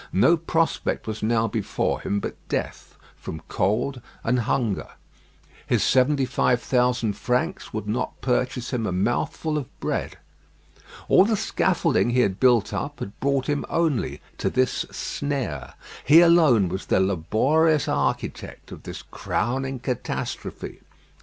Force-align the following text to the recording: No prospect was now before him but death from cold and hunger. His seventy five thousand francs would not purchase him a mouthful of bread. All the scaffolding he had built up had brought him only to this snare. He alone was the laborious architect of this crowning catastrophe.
No 0.11 0.35
prospect 0.35 1.05
was 1.05 1.21
now 1.21 1.47
before 1.47 2.01
him 2.01 2.19
but 2.19 2.33
death 2.49 2.97
from 3.15 3.39
cold 3.47 4.01
and 4.23 4.39
hunger. 4.39 4.87
His 5.67 5.83
seventy 5.83 6.25
five 6.25 6.59
thousand 6.59 7.13
francs 7.15 7.71
would 7.71 7.87
not 7.87 8.19
purchase 8.19 8.73
him 8.73 8.87
a 8.87 8.91
mouthful 8.91 9.59
of 9.59 9.79
bread. 9.79 10.17
All 11.07 11.23
the 11.23 11.37
scaffolding 11.37 12.09
he 12.09 12.21
had 12.21 12.39
built 12.39 12.73
up 12.73 12.99
had 12.99 13.19
brought 13.19 13.47
him 13.47 13.63
only 13.69 14.21
to 14.39 14.49
this 14.49 14.87
snare. 14.91 15.75
He 16.03 16.21
alone 16.21 16.67
was 16.67 16.87
the 16.87 16.99
laborious 16.99 17.87
architect 17.87 18.71
of 18.71 18.81
this 18.81 19.03
crowning 19.03 19.77
catastrophe. 19.77 20.79